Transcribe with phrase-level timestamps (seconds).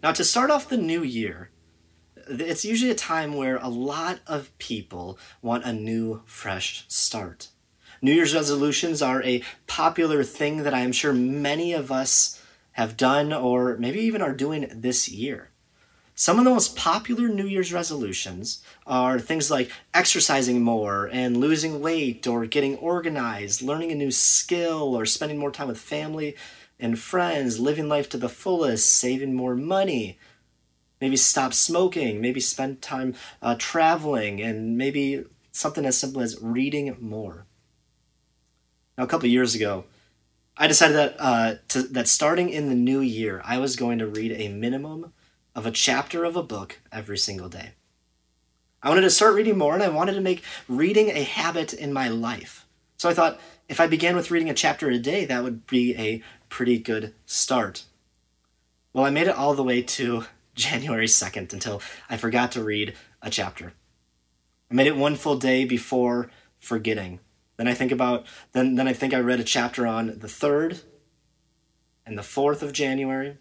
[0.00, 1.50] Now, to start off the new year,
[2.28, 7.48] it's usually a time where a lot of people want a new, fresh start.
[8.00, 12.40] New Year's resolutions are a popular thing that I am sure many of us
[12.72, 15.50] have done or maybe even are doing this year.
[16.14, 21.80] Some of the most popular New Year's resolutions are things like exercising more and losing
[21.80, 26.36] weight or getting organized, learning a new skill or spending more time with family
[26.80, 30.18] and friends, living life to the fullest, saving more money,
[31.00, 36.96] maybe stop smoking, maybe spend time uh, traveling, and maybe something as simple as reading
[37.00, 37.46] more.
[38.96, 39.84] Now, a couple years ago,
[40.56, 44.06] I decided that uh, to, that starting in the new year, I was going to
[44.06, 45.12] read a minimum
[45.54, 47.72] of a chapter of a book every single day.
[48.82, 51.92] I wanted to start reading more and I wanted to make reading a habit in
[51.92, 52.66] my life.
[52.96, 55.96] So I thought if I began with reading a chapter a day, that would be
[55.96, 57.84] a pretty good start.
[58.92, 61.80] Well, I made it all the way to January 2nd until
[62.10, 63.72] I forgot to read a chapter.
[64.70, 67.20] I made it one full day before forgetting.
[67.56, 70.82] Then I think about then then I think I read a chapter on the 3rd
[72.06, 73.36] and the 4th of January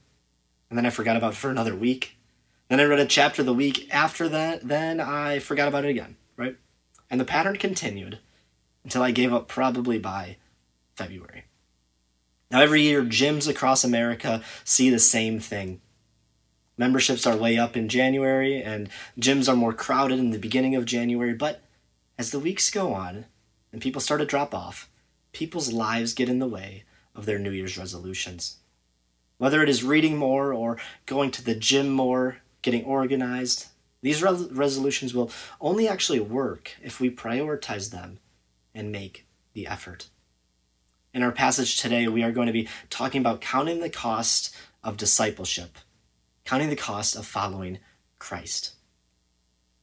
[0.69, 2.17] and then I forgot about it for another week.
[2.69, 6.17] Then I read a chapter the week after that, then I forgot about it again,
[6.35, 6.57] right?
[7.09, 8.19] And the pattern continued
[8.83, 10.37] until I gave up probably by
[10.95, 11.45] February.
[12.49, 15.81] Now, every year, gyms across America see the same thing.
[16.77, 20.85] Memberships are way up in January, and gyms are more crowded in the beginning of
[20.85, 21.33] January.
[21.33, 21.61] But
[22.17, 23.25] as the weeks go on
[23.73, 24.89] and people start to drop off,
[25.33, 28.57] people's lives get in the way of their New Year's resolutions.
[29.39, 33.67] Whether it is reading more or going to the gym more, getting organized,
[34.01, 38.19] these re- resolutions will only actually work if we prioritize them
[38.73, 40.09] and make the effort.
[41.13, 44.97] In our passage today, we are going to be talking about counting the cost of
[44.97, 45.77] discipleship,
[46.45, 47.79] counting the cost of following
[48.19, 48.73] Christ.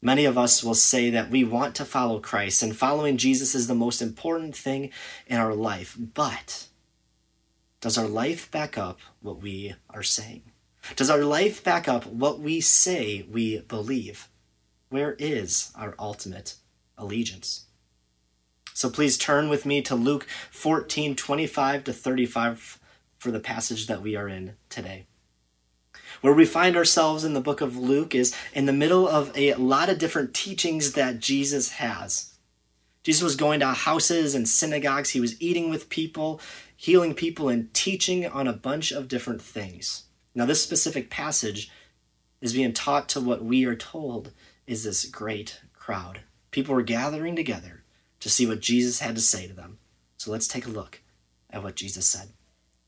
[0.02, 3.66] Many of us will say that we want to follow Christ, and following Jesus is
[3.66, 4.90] the most important thing
[5.26, 5.96] in our life.
[5.98, 6.68] But
[7.80, 10.42] does our life back up what we are saying?
[10.94, 14.28] Does our life back up what we say we believe?
[14.90, 16.56] Where is our ultimate
[16.98, 17.64] allegiance?
[18.76, 22.80] So please turn with me to Luke 14 25 to 35
[23.18, 25.06] for the passage that we are in today.
[26.22, 29.54] Where we find ourselves in the book of Luke is in the middle of a
[29.54, 32.34] lot of different teachings that Jesus has.
[33.04, 35.10] Jesus was going to houses and synagogues.
[35.10, 36.40] He was eating with people,
[36.76, 40.06] healing people, and teaching on a bunch of different things.
[40.34, 41.70] Now, this specific passage
[42.40, 44.32] is being taught to what we are told
[44.66, 46.22] is this great crowd.
[46.50, 47.83] People were gathering together
[48.24, 49.76] to see what Jesus had to say to them.
[50.16, 51.02] So let's take a look
[51.50, 52.30] at what Jesus said.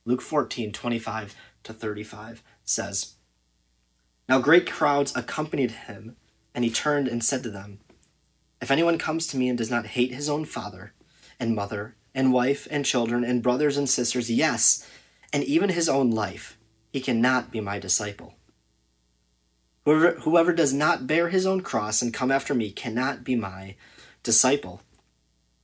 [0.06, 3.16] Luke 14, 25 to 35 says,
[4.30, 6.16] Now great crowds accompanied him,
[6.54, 7.80] and he turned and said to them,
[8.62, 10.94] if anyone comes to me and does not hate his own father
[11.38, 14.88] and mother and wife and children and brothers and sisters, yes,
[15.34, 16.56] and even his own life,
[16.94, 18.36] he cannot be my disciple.
[19.84, 23.76] Whoever, whoever does not bear his own cross and come after me cannot be my
[24.22, 24.80] disciple.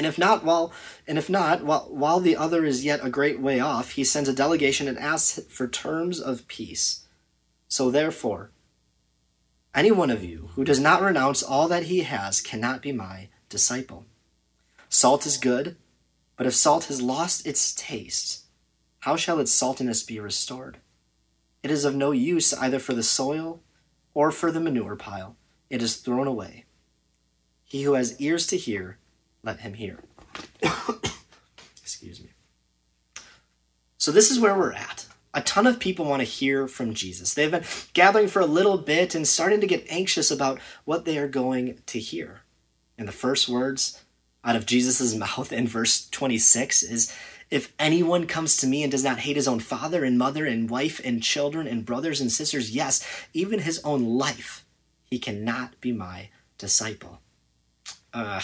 [0.00, 0.72] And if not, while
[1.06, 4.30] and if not, while, while the other is yet a great way off, he sends
[4.30, 7.04] a delegation and asks for terms of peace.
[7.68, 8.50] So therefore,
[9.74, 13.28] any one of you who does not renounce all that he has cannot be my
[13.50, 14.06] disciple.
[14.88, 15.76] Salt is good,
[16.34, 18.44] but if salt has lost its taste,
[19.00, 20.78] how shall its saltiness be restored?
[21.62, 23.60] It is of no use either for the soil
[24.14, 25.36] or for the manure pile.
[25.68, 26.64] It is thrown away.
[27.66, 28.96] He who has ears to hear,
[29.42, 29.98] let him hear.
[31.82, 32.30] Excuse me.
[33.98, 35.06] So, this is where we're at.
[35.32, 37.34] A ton of people want to hear from Jesus.
[37.34, 41.18] They've been gathering for a little bit and starting to get anxious about what they
[41.18, 42.40] are going to hear.
[42.98, 44.02] And the first words
[44.42, 47.14] out of Jesus' mouth in verse 26 is
[47.50, 50.70] if anyone comes to me and does not hate his own father and mother and
[50.70, 54.64] wife and children and brothers and sisters, yes, even his own life,
[55.04, 57.20] he cannot be my disciple.
[58.14, 58.40] Uh,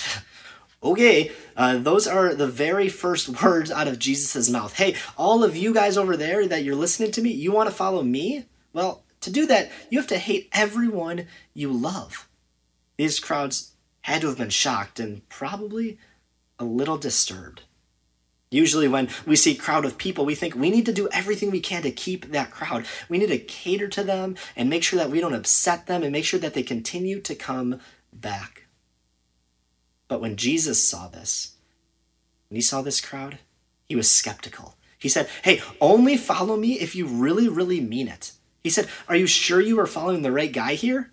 [0.92, 4.74] okay, uh, those are the very first words out of Jesus' mouth.
[4.74, 7.74] Hey, all of you guys over there that you're listening to me, you want to
[7.74, 8.46] follow me?
[8.72, 12.28] Well, to do that, you have to hate everyone you love.
[12.96, 13.72] These crowds
[14.02, 15.98] had to have been shocked and probably
[16.58, 17.62] a little disturbed.
[18.50, 21.50] Usually, when we see a crowd of people, we think we need to do everything
[21.50, 22.86] we can to keep that crowd.
[23.08, 26.12] We need to cater to them and make sure that we don't upset them and
[26.12, 27.80] make sure that they continue to come
[28.12, 28.65] back.
[30.08, 31.56] But when Jesus saw this,
[32.49, 33.38] when he saw this crowd,
[33.88, 34.76] he was skeptical.
[34.99, 38.32] He said, Hey, only follow me if you really, really mean it.
[38.62, 41.12] He said, Are you sure you are following the right guy here?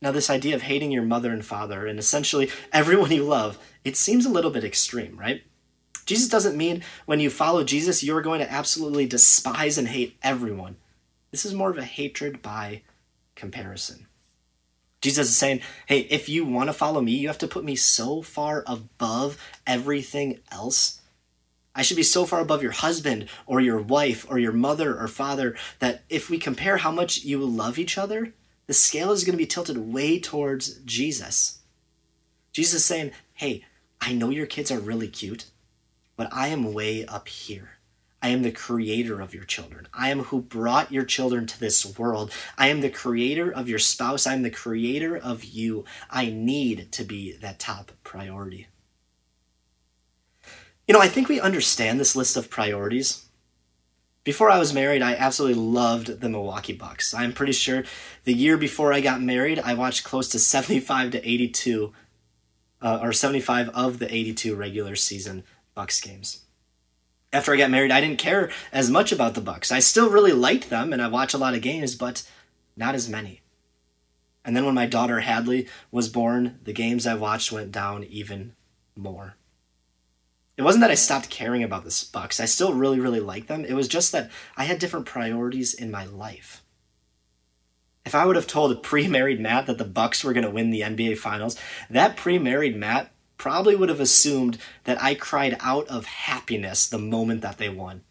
[0.00, 3.96] Now, this idea of hating your mother and father and essentially everyone you love, it
[3.96, 5.42] seems a little bit extreme, right?
[6.04, 10.76] Jesus doesn't mean when you follow Jesus, you're going to absolutely despise and hate everyone.
[11.30, 12.82] This is more of a hatred by
[13.34, 14.06] comparison.
[15.04, 17.76] Jesus is saying, hey, if you want to follow me, you have to put me
[17.76, 19.36] so far above
[19.66, 21.02] everything else.
[21.74, 25.06] I should be so far above your husband or your wife or your mother or
[25.06, 28.32] father that if we compare how much you love each other,
[28.66, 31.58] the scale is going to be tilted way towards Jesus.
[32.52, 33.62] Jesus is saying, hey,
[34.00, 35.44] I know your kids are really cute
[36.16, 37.70] but I am way up here.
[38.24, 39.86] I am the creator of your children.
[39.92, 42.32] I am who brought your children to this world.
[42.56, 44.26] I am the creator of your spouse.
[44.26, 45.84] I am the creator of you.
[46.08, 48.68] I need to be that top priority.
[50.88, 53.26] You know, I think we understand this list of priorities.
[54.24, 57.12] Before I was married, I absolutely loved the Milwaukee Bucks.
[57.12, 57.84] I'm pretty sure
[58.24, 61.92] the year before I got married, I watched close to 75 to 82,
[62.80, 65.44] uh, or 75 of the 82 regular season
[65.74, 66.43] Bucks games.
[67.34, 69.72] After I got married, I didn't care as much about the Bucks.
[69.72, 72.22] I still really liked them and I watch a lot of games, but
[72.76, 73.40] not as many.
[74.44, 78.54] And then when my daughter Hadley was born, the games I watched went down even
[78.94, 79.34] more.
[80.56, 82.38] It wasn't that I stopped caring about the Bucks.
[82.38, 83.64] I still really really like them.
[83.64, 86.62] It was just that I had different priorities in my life.
[88.06, 90.70] If I would have told a pre-married Matt that the Bucks were going to win
[90.70, 91.58] the NBA finals,
[91.90, 97.40] that pre-married Matt probably would have assumed that I cried out of happiness the moment
[97.42, 98.02] that they won.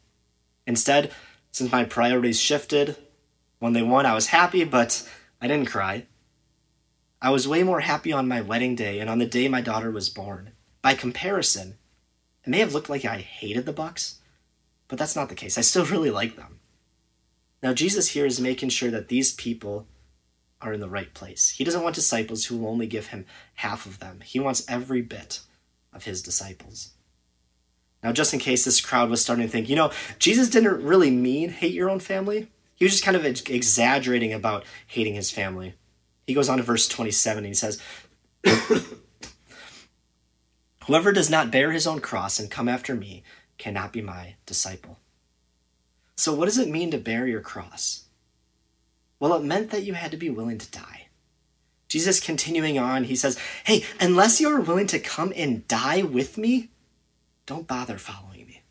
[0.66, 1.12] Instead,
[1.52, 2.98] since my priorities shifted,
[3.60, 5.08] when they won, I was happy, but
[5.42, 6.06] I didn't cry.
[7.22, 9.90] I was way more happy on my wedding day and on the day my daughter
[9.90, 10.52] was born.
[10.82, 11.78] By comparison,
[12.44, 14.20] it may have looked like I hated the Bucks,
[14.90, 15.58] but that's not the case.
[15.58, 16.60] I still really like them.
[17.62, 19.88] Now, Jesus here is making sure that these people
[20.64, 21.50] are in the right place.
[21.50, 23.26] He doesn't want disciples who will only give him
[23.56, 24.22] half of them.
[24.24, 25.42] He wants every bit
[25.92, 26.94] of his disciples.
[28.02, 31.12] Now, just in case this crowd was starting to think, you know, Jesus didn't really
[31.12, 35.76] mean hate your own family, he was just kind of exaggerating about hating his family.
[36.26, 37.80] He goes on to verse 27 and he says,
[40.86, 43.24] Whoever does not bear his own cross and come after me
[43.58, 45.00] cannot be my disciple.
[46.18, 48.03] So, what does it mean to bear your cross?
[49.24, 51.08] Well, it meant that you had to be willing to die.
[51.88, 56.38] Jesus continuing on, he says, Hey, unless you are willing to come and die with
[56.38, 56.72] me,
[57.46, 58.64] don't bother following me.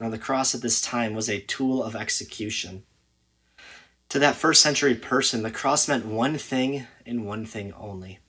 [0.00, 2.84] Now, the cross at this time was a tool of execution.
[4.08, 8.20] To that first century person, the cross meant one thing and one thing only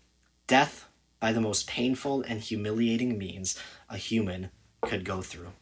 [0.48, 0.90] death
[1.22, 3.58] by the most painful and humiliating means
[3.90, 4.50] a human
[4.82, 5.54] could go through.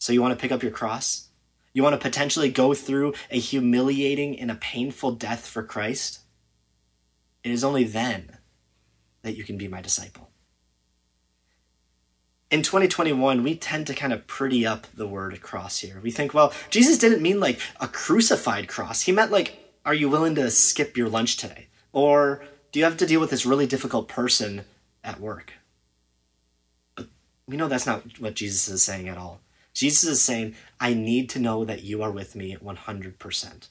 [0.00, 1.27] So, you want to pick up your cross?
[1.78, 6.18] You want to potentially go through a humiliating and a painful death for Christ?
[7.44, 8.38] It is only then
[9.22, 10.28] that you can be my disciple.
[12.50, 16.00] In 2021, we tend to kind of pretty up the word cross here.
[16.02, 19.02] We think, well, Jesus didn't mean like a crucified cross.
[19.02, 21.68] He meant like, are you willing to skip your lunch today?
[21.92, 24.64] Or do you have to deal with this really difficult person
[25.04, 25.52] at work?
[26.96, 27.06] But
[27.46, 29.42] we know that's not what Jesus is saying at all.
[29.78, 33.68] Jesus is saying, I need to know that you are with me 100%.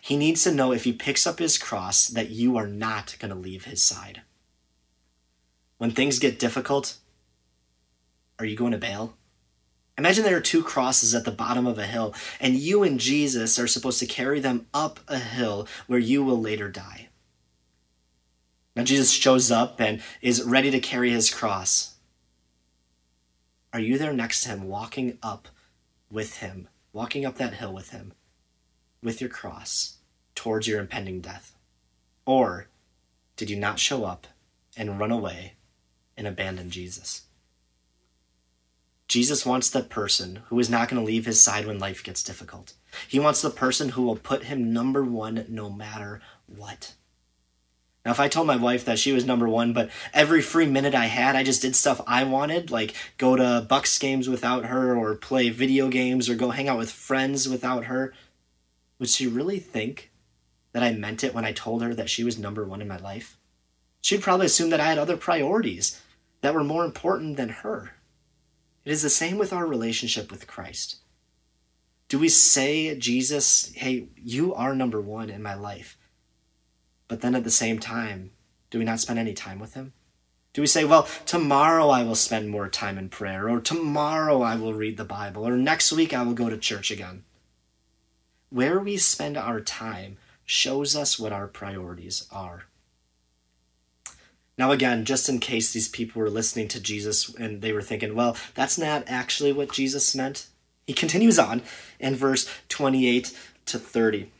[0.00, 3.32] He needs to know if he picks up his cross that you are not going
[3.32, 4.22] to leave his side.
[5.78, 6.98] When things get difficult,
[8.38, 9.16] are you going to bail?
[9.98, 13.58] Imagine there are two crosses at the bottom of a hill, and you and Jesus
[13.58, 17.08] are supposed to carry them up a hill where you will later die.
[18.76, 21.97] Now, Jesus shows up and is ready to carry his cross.
[23.72, 25.48] Are you there next to him, walking up
[26.10, 28.12] with him, walking up that hill with him,
[29.02, 29.98] with your cross,
[30.34, 31.54] towards your impending death?
[32.24, 32.68] Or
[33.36, 34.26] did you not show up
[34.76, 35.54] and run away
[36.16, 37.22] and abandon Jesus?
[39.06, 42.22] Jesus wants the person who is not going to leave his side when life gets
[42.22, 42.74] difficult.
[43.08, 46.94] He wants the person who will put him number one no matter what.
[48.04, 50.94] Now, if I told my wife that she was number one, but every free minute
[50.94, 54.96] I had, I just did stuff I wanted, like go to Bucks games without her,
[54.96, 58.14] or play video games, or go hang out with friends without her,
[58.98, 60.10] would she really think
[60.72, 62.98] that I meant it when I told her that she was number one in my
[62.98, 63.36] life?
[64.00, 66.00] She'd probably assume that I had other priorities
[66.40, 67.94] that were more important than her.
[68.84, 70.96] It is the same with our relationship with Christ.
[72.08, 75.97] Do we say, Jesus, hey, you are number one in my life?
[77.08, 78.30] But then at the same time,
[78.70, 79.94] do we not spend any time with him?
[80.52, 84.56] Do we say, well, tomorrow I will spend more time in prayer, or tomorrow I
[84.56, 87.24] will read the Bible, or next week I will go to church again?
[88.50, 92.64] Where we spend our time shows us what our priorities are.
[94.56, 98.14] Now, again, just in case these people were listening to Jesus and they were thinking,
[98.14, 100.48] well, that's not actually what Jesus meant,
[100.86, 101.62] he continues on
[102.00, 104.32] in verse 28 to 30.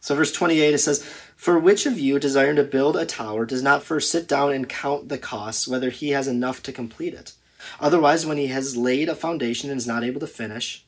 [0.00, 1.04] So, verse 28, it says,
[1.38, 4.68] For which of you, desiring to build a tower, does not first sit down and
[4.68, 7.32] count the costs, whether he has enough to complete it?
[7.78, 10.84] Otherwise, when he has laid a foundation and is not able to finish,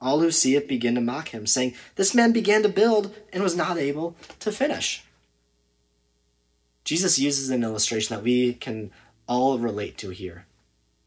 [0.00, 3.42] all who see it begin to mock him, saying, This man began to build and
[3.42, 5.02] was not able to finish.
[6.84, 8.92] Jesus uses an illustration that we can
[9.26, 10.46] all relate to here.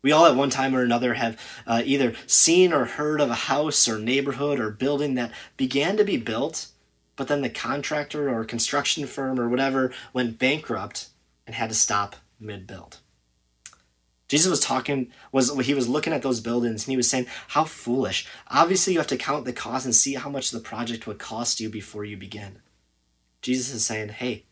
[0.02, 3.36] We all, at one time or another, have uh, either seen or heard of a
[3.36, 6.68] house or neighborhood or building that began to be built,
[7.16, 11.10] but then the contractor or construction firm or whatever went bankrupt
[11.46, 13.00] and had to stop mid build.
[14.28, 17.64] Jesus was talking was he was looking at those buildings and he was saying how
[17.64, 18.28] foolish.
[18.50, 21.60] Obviously you have to count the cost and see how much the project would cost
[21.60, 22.60] you before you begin.
[23.42, 24.46] Jesus is saying, "Hey,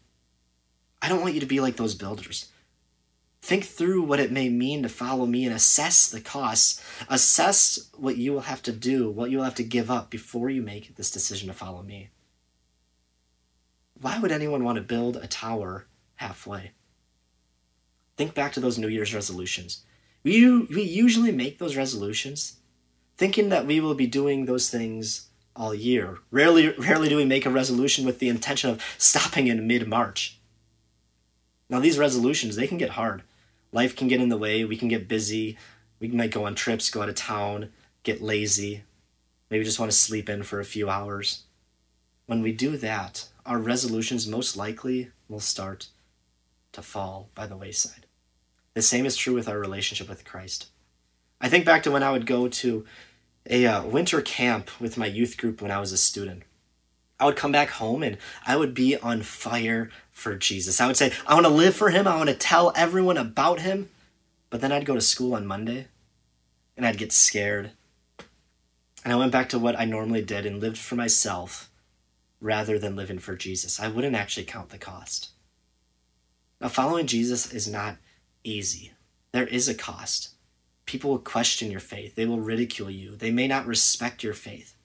[1.01, 2.50] I don't want you to be like those builders.
[3.41, 6.82] Think through what it may mean to follow me and assess the costs.
[7.10, 10.50] Assess what you will have to do, what you will have to give up before
[10.50, 12.10] you make this decision to follow me.
[14.03, 16.72] Why would anyone want to build a tower halfway?
[18.17, 19.86] Think back to those New Year's resolutions.
[20.24, 22.57] We, we usually make those resolutions
[23.15, 26.17] thinking that we will be doing those things all year.
[26.31, 30.38] Rarely, rarely do we make a resolution with the intention of stopping in mid March.
[31.69, 33.24] Now, these resolutions, they can get hard.
[33.72, 34.65] Life can get in the way.
[34.65, 35.57] We can get busy.
[36.01, 37.69] We might go on trips, go out of town,
[38.03, 38.83] get lazy,
[39.50, 41.43] maybe just want to sleep in for a few hours.
[42.25, 45.88] When we do that, our resolutions most likely will start
[46.72, 48.06] to fall by the wayside.
[48.74, 50.68] The same is true with our relationship with Christ.
[51.40, 52.86] I think back to when I would go to
[53.50, 56.44] a uh, winter camp with my youth group when I was a student.
[57.20, 60.82] I would come back home and I would be on fire for Jesus.
[60.82, 62.08] I would say, I want to live for him.
[62.08, 63.90] I want to tell everyone about him.
[64.50, 65.88] But then I'd go to school on Monday
[66.76, 67.72] and I'd get scared.
[69.04, 71.70] And I went back to what I normally did and lived for myself
[72.44, 73.80] rather than living for Jesus.
[73.80, 75.30] I wouldn't actually count the cost.
[76.60, 77.98] Now, following Jesus is not
[78.44, 78.92] easy,
[79.32, 80.30] there is a cost.
[80.86, 84.76] People will question your faith, they will ridicule you, they may not respect your faith.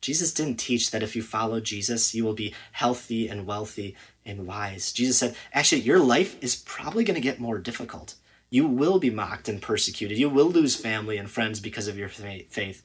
[0.00, 3.94] Jesus didn't teach that if you follow Jesus, you will be healthy and wealthy
[4.24, 4.92] and wise.
[4.92, 8.14] Jesus said, actually, your life is probably going to get more difficult.
[8.48, 10.16] You will be mocked and persecuted.
[10.16, 12.82] You will lose family and friends because of your faith.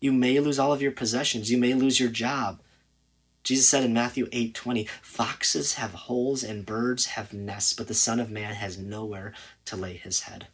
[0.00, 1.48] You may lose all of your possessions.
[1.48, 2.60] You may lose your job.
[3.48, 7.94] Jesus said in Matthew 8 20, Foxes have holes and birds have nests, but the
[7.94, 9.32] Son of Man has nowhere
[9.64, 10.48] to lay his head.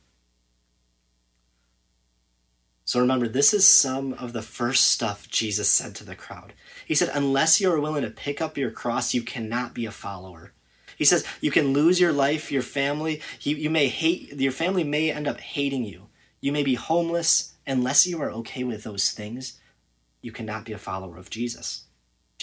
[2.84, 6.52] So remember, this is some of the first stuff Jesus said to the crowd.
[6.86, 9.90] He said, Unless you are willing to pick up your cross, you cannot be a
[9.90, 10.52] follower.
[10.96, 13.20] He says, You can lose your life, your family.
[13.40, 16.06] You, you may hate, your family may end up hating you.
[16.40, 17.54] You may be homeless.
[17.66, 19.58] Unless you are okay with those things,
[20.22, 21.83] you cannot be a follower of Jesus.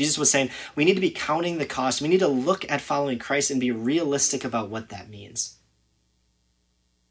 [0.02, 2.02] Jesus was saying, We need to be counting the cost.
[2.02, 5.58] We need to look at following Christ and be realistic about what that means.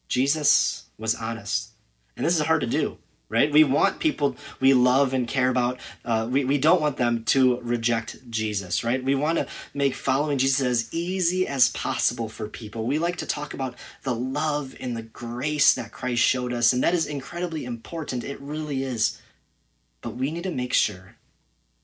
[0.08, 1.70] Jesus was honest.
[2.16, 2.98] And this is hard to do
[3.30, 3.52] right?
[3.52, 5.78] We want people we love and care about.
[6.04, 9.02] Uh, we, we don't want them to reject Jesus, right?
[9.02, 12.84] We want to make following Jesus as easy as possible for people.
[12.84, 16.82] We like to talk about the love and the grace that Christ showed us, and
[16.82, 18.24] that is incredibly important.
[18.24, 19.22] It really is.
[20.02, 21.14] But we need to make sure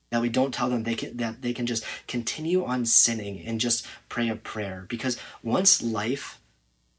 [0.09, 3.59] that we don't tell them they can that they can just continue on sinning and
[3.59, 6.39] just pray a prayer because once life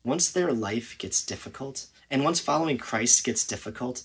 [0.04, 4.04] once their life gets difficult and once following Christ gets difficult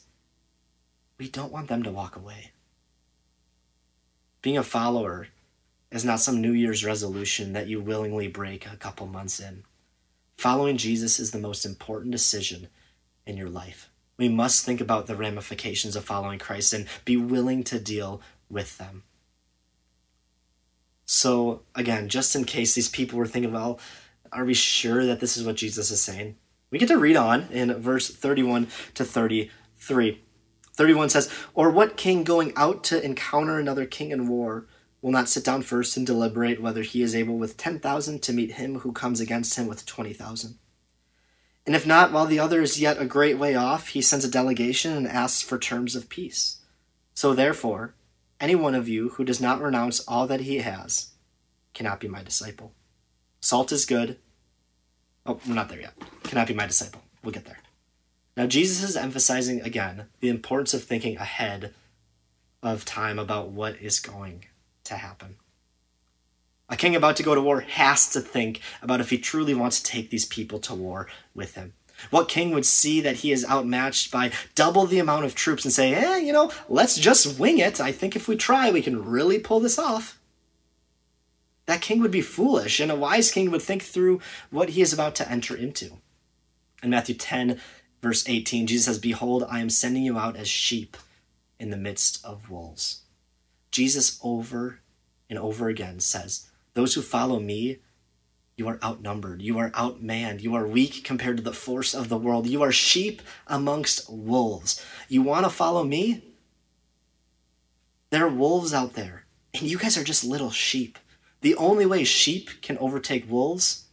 [1.18, 2.52] we don't want them to walk away.
[4.42, 5.28] Being a follower
[5.92, 9.64] is not some New Year's resolution that you willingly break a couple months in.
[10.38, 12.68] Following Jesus is the most important decision
[13.26, 13.90] in your life.
[14.18, 18.22] We must think about the ramifications of following Christ and be willing to deal
[18.54, 19.04] with them.
[21.06, 23.80] So, again, just in case these people were thinking, well,
[24.32, 26.38] are we sure that this is what Jesus is saying?
[26.72, 30.22] We get to read on in verse 31 to 33.
[30.74, 34.66] 31 says, Or what king going out to encounter another king in war
[35.02, 38.54] will not sit down first and deliberate whether he is able with 10,000 to meet
[38.54, 40.58] him who comes against him with 20,000.
[41.66, 44.32] And if not, while the other is yet a great way off, he sends a
[44.32, 46.62] delegation and asks for terms of peace.
[47.14, 47.96] So therefore,
[48.44, 51.12] any one of you who does not renounce all that he has
[51.74, 52.74] cannot be my disciple.
[53.40, 54.20] Salt is good.
[55.26, 55.94] Oh, we're not there yet.
[56.24, 57.02] Cannot be my disciple.
[57.24, 57.60] We'll get there.
[58.36, 61.74] Now, Jesus is emphasizing again the importance of thinking ahead
[62.62, 64.44] of time about what is going
[64.84, 65.38] to happen.
[66.68, 69.82] A king about to go to war has to think about if he truly wants
[69.82, 71.76] to take these people to war with him.
[72.10, 75.74] What king would see that he is outmatched by double the amount of troops and
[75.74, 77.80] say, eh, you know, let's just wing it.
[77.80, 80.20] I think if we try, we can really pull this off.
[81.66, 84.20] That king would be foolish, and a wise king would think through
[84.50, 85.98] what he is about to enter into.
[86.82, 87.60] In Matthew 10,
[88.02, 90.98] verse 18, Jesus says, Behold, I am sending you out as sheep
[91.60, 93.04] in the midst of wolves.
[93.72, 94.80] Jesus over
[95.30, 97.80] and over again says, Those who follow me,
[98.56, 99.42] you are outnumbered.
[99.42, 100.42] You are outmanned.
[100.42, 102.48] You are weak compared to the force of the world.
[102.48, 104.84] You are sheep amongst wolves.
[105.10, 106.24] You want to follow me?
[108.12, 111.00] There are wolves out there, and you guys are just little sheep.
[111.42, 113.86] The only way sheep can overtake wolves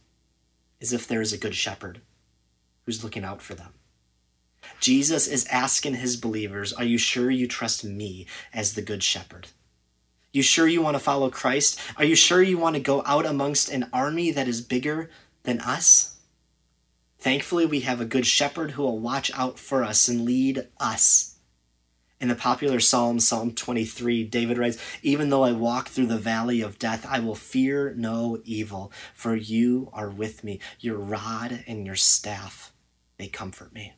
[0.79, 2.01] is if there is a good shepherd
[2.85, 3.73] who's looking out for them.
[4.79, 9.47] Jesus is asking his believers, Are you sure you trust me as the good shepherd?
[10.33, 11.79] You sure you want to follow Christ?
[11.97, 15.09] Are you sure you want to go out amongst an army that is bigger
[15.43, 16.19] than us?
[17.19, 21.35] Thankfully, we have a good shepherd who will watch out for us and lead us.
[22.21, 26.61] In the popular psalm, Psalm 23, David writes, Even though I walk through the valley
[26.61, 30.59] of death, I will fear no evil, for you are with me.
[30.79, 32.71] Your rod and your staff,
[33.17, 33.93] they comfort me.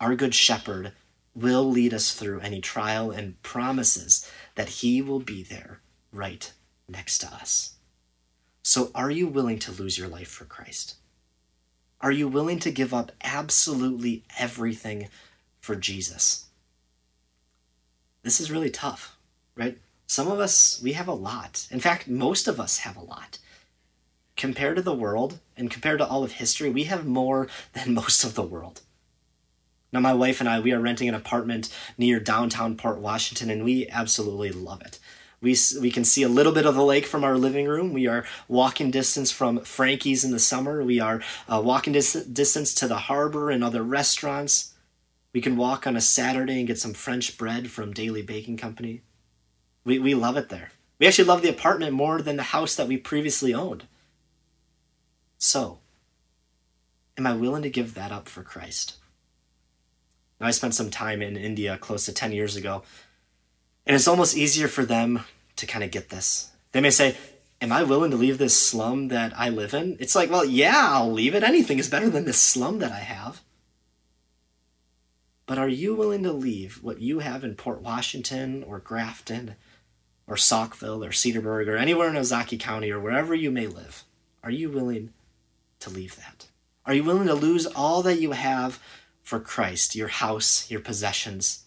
[0.00, 0.92] Our good shepherd
[1.40, 5.80] will lead us through any trial and promises that he will be there
[6.12, 6.52] right
[6.88, 7.74] next to us.
[8.62, 10.96] So, are you willing to lose your life for Christ?
[12.00, 15.08] Are you willing to give up absolutely everything
[15.60, 16.46] for Jesus?
[18.22, 19.16] This is really tough,
[19.56, 19.78] right?
[20.06, 21.66] Some of us, we have a lot.
[21.70, 23.38] In fact, most of us have a lot.
[24.36, 28.24] Compared to the world and compared to all of history, we have more than most
[28.24, 28.82] of the world.
[29.92, 33.64] Now, my wife and I, we are renting an apartment near downtown Port Washington, and
[33.64, 34.98] we absolutely love it.
[35.40, 37.92] We, we can see a little bit of the lake from our living room.
[37.92, 40.82] We are walking distance from Frankie's in the summer.
[40.82, 44.74] We are uh, walking dis- distance to the harbor and other restaurants.
[45.32, 49.02] We can walk on a Saturday and get some French bread from Daily Baking Company.
[49.84, 50.72] We, we love it there.
[50.98, 53.86] We actually love the apartment more than the house that we previously owned.
[55.38, 55.78] So,
[57.16, 58.96] am I willing to give that up for Christ?
[60.40, 62.82] I spent some time in India close to 10 years ago,
[63.86, 65.24] and it's almost easier for them
[65.56, 66.50] to kind of get this.
[66.72, 67.16] They may say,
[67.60, 69.96] Am I willing to leave this slum that I live in?
[69.98, 71.42] It's like, well, yeah, I'll leave it.
[71.42, 73.42] Anything is better than this slum that I have.
[75.46, 79.56] But are you willing to leave what you have in Port Washington or Grafton
[80.28, 84.04] or Saukville or Cedarburg or anywhere in Ozaukee County or wherever you may live?
[84.44, 85.12] Are you willing
[85.80, 86.46] to leave that?
[86.86, 88.78] Are you willing to lose all that you have
[89.28, 91.66] for Christ, your house, your possessions,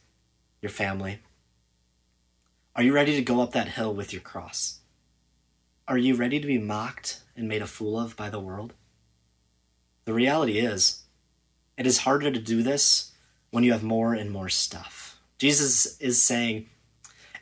[0.63, 1.19] your family?
[2.76, 4.80] Are you ready to go up that hill with your cross?
[5.88, 8.74] Are you ready to be mocked and made a fool of by the world?
[10.06, 11.04] The reality is,
[11.78, 13.12] it is harder to do this
[13.52, 15.19] when you have more and more stuff.
[15.38, 16.67] Jesus is saying,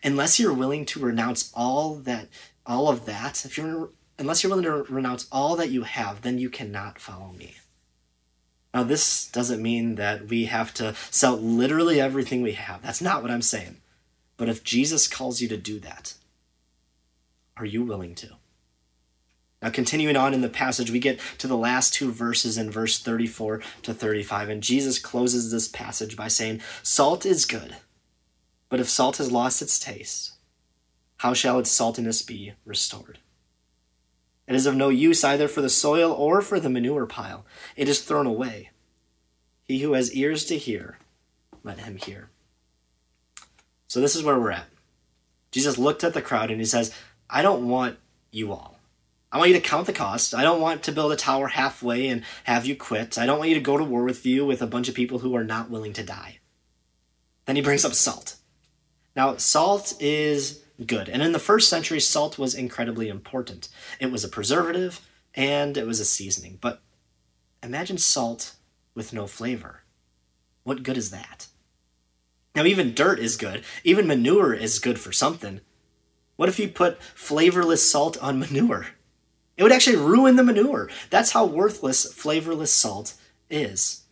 [0.03, 2.27] unless you're willing to renounce all that
[2.65, 6.39] all of that, if you're unless you're willing to renounce all that you have, then
[6.39, 7.55] you cannot follow me.
[8.73, 12.81] Now, this doesn't mean that we have to sell literally everything we have.
[12.81, 13.77] That's not what I'm saying.
[14.37, 16.13] But if Jesus calls you to do that,
[17.57, 18.29] are you willing to?
[19.61, 22.97] Now, continuing on in the passage, we get to the last two verses in verse
[22.99, 27.75] 34 to 35, and Jesus closes this passage by saying, Salt is good,
[28.69, 30.33] but if salt has lost its taste,
[31.17, 33.19] how shall its saltiness be restored?
[34.49, 37.45] It is of no use either for the soil or for the manure pile.
[37.75, 38.71] It is thrown away.
[39.63, 40.97] He who has ears to hear,
[41.63, 42.31] let him hear.
[43.87, 44.65] So this is where we're at.
[45.51, 46.91] Jesus looked at the crowd and he says,
[47.29, 47.99] I don't want
[48.31, 48.79] you all.
[49.31, 50.33] I want you to count the cost.
[50.33, 53.19] I don't want to build a tower halfway and have you quit.
[53.19, 55.19] I don't want you to go to war with you with a bunch of people
[55.19, 56.39] who are not willing to die.
[57.45, 58.37] Then he brings up salt.
[59.15, 61.09] Now, salt is good.
[61.09, 63.69] And in the first century, salt was incredibly important.
[63.99, 65.01] It was a preservative
[65.35, 66.57] and it was a seasoning.
[66.59, 66.81] But
[67.61, 68.55] imagine salt
[68.95, 69.83] with no flavor.
[70.63, 71.47] What good is that?
[72.55, 75.61] Now, even dirt is good, even manure is good for something,
[76.35, 78.87] What if you put flavorless salt on manure?
[79.57, 80.89] It would actually ruin the manure.
[81.09, 83.15] That's how worthless flavorless salt
[83.49, 84.03] is.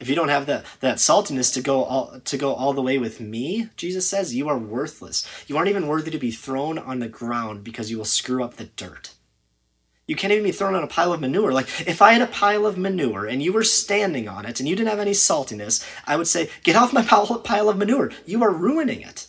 [0.00, 2.98] If you don't have that, that saltiness to go all to go all the way
[2.98, 5.26] with me, Jesus says, you are worthless.
[5.48, 8.54] You aren't even worthy to be thrown on the ground because you will screw up
[8.54, 9.14] the dirt.
[10.06, 11.52] You can't even be thrown on a pile of manure.
[11.52, 14.68] Like, if I had a pile of manure and you were standing on it and
[14.68, 17.02] you didn't have any saltiness, I would say, Get off my
[17.44, 18.10] pile of manure.
[18.24, 19.26] You are ruining it.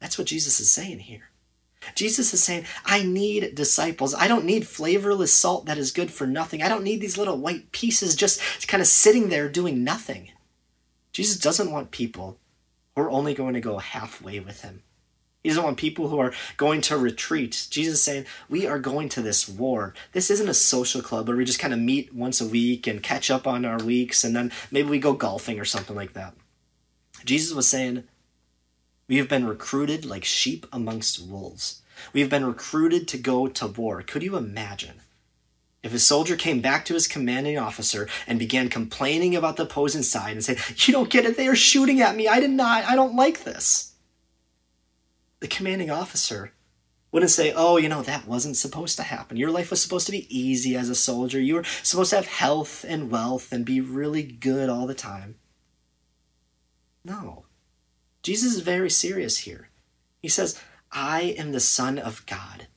[0.00, 1.30] That's what Jesus is saying here.
[1.94, 4.14] Jesus is saying, I need disciples.
[4.14, 6.62] I don't need flavorless salt that is good for nothing.
[6.62, 10.30] I don't need these little white pieces just kind of sitting there doing nothing.
[11.12, 12.38] Jesus doesn't want people
[12.94, 14.82] who are only going to go halfway with him.
[15.44, 17.66] He doesn't want people who are going to retreat.
[17.68, 19.92] Jesus is saying, We are going to this war.
[20.12, 23.02] This isn't a social club where we just kind of meet once a week and
[23.02, 26.34] catch up on our weeks and then maybe we go golfing or something like that.
[27.26, 28.04] Jesus was saying,
[29.06, 31.82] We have been recruited like sheep amongst wolves.
[32.12, 34.02] We have been recruited to go to war.
[34.02, 35.00] Could you imagine?
[35.82, 40.02] If a soldier came back to his commanding officer and began complaining about the opposing
[40.02, 42.84] side and said, You don't get it, they are shooting at me, I did not,
[42.84, 43.94] I don't like this
[45.44, 46.54] the commanding officer
[47.12, 49.36] wouldn't say, oh, you know, that wasn't supposed to happen.
[49.36, 51.38] Your life was supposed to be easy as a soldier.
[51.38, 55.34] You were supposed to have health and wealth and be really good all the time.
[57.04, 57.43] No.
[58.24, 59.68] Jesus is very serious here.
[60.22, 60.58] He says,
[60.90, 62.68] I am the Son of God.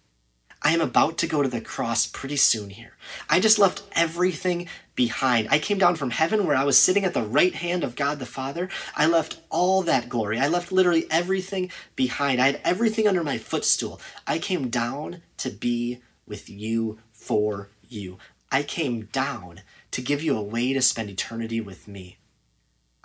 [0.61, 2.97] I am about to go to the cross pretty soon here.
[3.29, 5.47] I just left everything behind.
[5.49, 8.19] I came down from heaven where I was sitting at the right hand of God
[8.19, 8.67] the Father.
[8.93, 10.37] I left all that glory.
[10.37, 12.41] I left literally everything behind.
[12.41, 14.01] I had everything under my footstool.
[14.27, 18.17] I came down to be with you for you.
[18.51, 22.17] I came down to give you a way to spend eternity with me.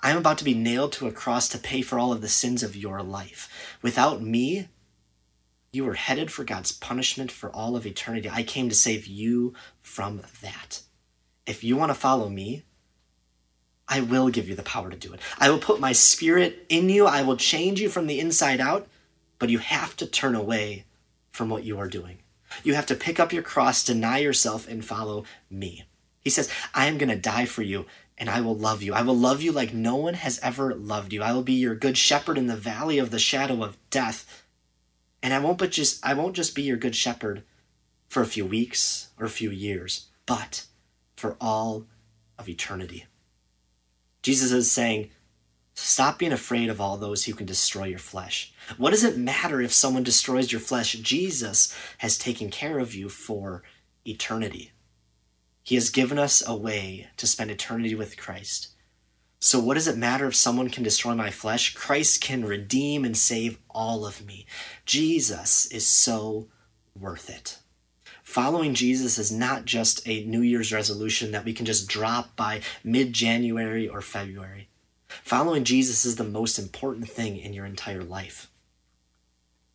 [0.03, 2.29] I am about to be nailed to a cross to pay for all of the
[2.29, 3.77] sins of your life.
[3.83, 4.69] Without me,
[5.73, 8.29] you were headed for God's punishment for all of eternity.
[8.31, 10.83] I came to save you from that.
[11.47, 12.65] If you want to follow me,
[13.89, 15.21] I will give you the power to do it.
[15.39, 17.07] I will put my spirit in you.
[17.07, 18.89] I will change you from the inside out,
[19.39, 20.85] but you have to turn away
[21.31, 22.19] from what you are doing.
[22.65, 25.85] You have to pick up your cross, deny yourself, and follow me.
[26.21, 27.87] He says, I am going to die for you
[28.23, 28.95] and I will love you.
[28.95, 31.25] I will love you like no one has ever loved you.
[31.25, 34.45] I will be your good shepherd in the valley of the shadow of death.
[35.25, 37.43] And I won't but just I won't just be your good shepherd
[38.07, 40.67] for a few weeks or a few years, but
[41.17, 41.87] for all
[42.39, 43.07] of eternity.
[44.23, 45.11] Jesus is saying,
[45.75, 48.53] Stop being afraid of all those who can destroy your flesh.
[48.77, 50.93] What does it matter if someone destroys your flesh?
[50.93, 53.65] Jesus has taken care of you for
[54.07, 54.71] eternity.
[55.63, 58.69] He has given us a way to spend eternity with Christ.
[59.39, 61.75] So, what does it matter if someone can destroy my flesh?
[61.75, 64.47] Christ can redeem and save all of me.
[64.87, 66.49] Jesus is so
[66.99, 67.59] worth it.
[68.23, 72.61] Following Jesus is not just a New Year's resolution that we can just drop by
[72.85, 74.69] mid January or February.
[75.25, 78.49] Following Jesus is the most important thing in your entire life.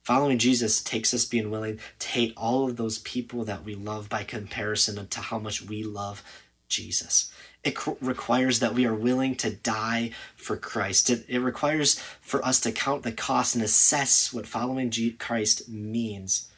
[0.07, 4.07] Following Jesus takes us being willing to hate all of those people that we love
[4.07, 6.23] by comparison to how much we love
[6.69, 7.29] Jesus.
[7.61, 11.09] It requires that we are willing to die for Christ.
[11.09, 16.49] It, it requires for us to count the cost and assess what following Christ means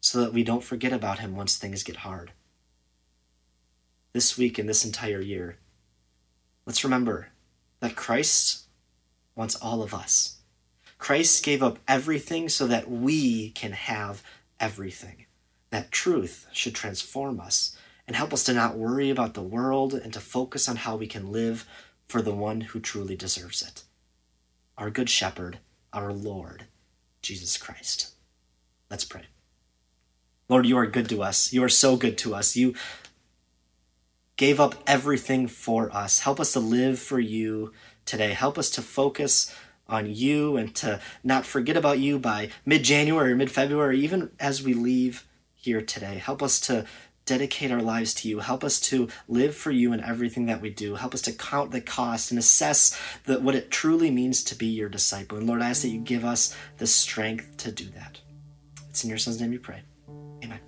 [0.00, 2.32] so that we don't forget about him once things get hard.
[4.12, 5.58] This week and this entire year,
[6.66, 7.28] let's remember
[7.78, 8.64] that Christ
[9.36, 10.37] wants all of us.
[10.98, 14.22] Christ gave up everything so that we can have
[14.60, 15.26] everything.
[15.70, 20.12] That truth should transform us and help us to not worry about the world and
[20.12, 21.66] to focus on how we can live
[22.08, 23.84] for the one who truly deserves it
[24.78, 25.58] our Good Shepherd,
[25.92, 26.66] our Lord,
[27.20, 28.14] Jesus Christ.
[28.88, 29.24] Let's pray.
[30.48, 31.52] Lord, you are good to us.
[31.52, 32.54] You are so good to us.
[32.54, 32.74] You
[34.36, 36.20] gave up everything for us.
[36.20, 37.72] Help us to live for you
[38.06, 38.32] today.
[38.32, 39.52] Help us to focus
[39.88, 44.30] on you and to not forget about you by mid January or mid February, even
[44.38, 46.18] as we leave here today.
[46.18, 46.84] Help us to
[47.28, 48.38] dedicate our lives to you.
[48.38, 50.94] Help us to live for you in everything that we do.
[50.94, 54.66] Help us to count the cost and assess the, what it truly means to be
[54.66, 55.36] your disciple.
[55.36, 58.18] And Lord, I ask that you give us the strength to do that.
[58.88, 59.82] It's in your son's name we pray.
[60.42, 60.60] Amen.